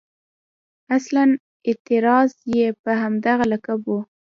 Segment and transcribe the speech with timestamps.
[0.97, 1.23] اصلاً
[1.67, 3.89] اعتراض یې په همدغه لقب و.